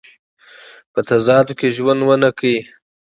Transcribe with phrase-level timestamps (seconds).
[0.93, 2.55] په تضاداتو کې ژوند ونه کړي.